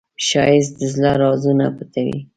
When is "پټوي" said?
1.75-2.19